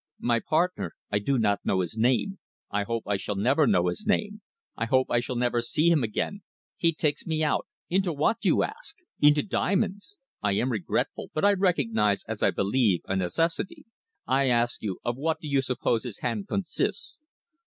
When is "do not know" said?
1.19-1.81